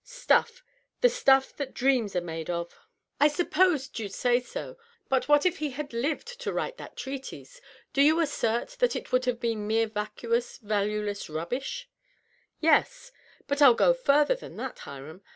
[0.03, 0.63] "Stuff—
[1.03, 2.75] tne stuff that dreams are made of.""
[3.21, 4.79] I supposed you'd say so...
[5.09, 7.61] But what if he had lived to write that treatise?
[7.93, 11.87] Do you assert that it would have been mere vacuous, valueless rubbish?"
[12.63, 13.13] DOUGLAS DUANE.
[13.45, 13.45] 629 "Yes.
[13.45, 15.21] But Fll go further than that, Hiram.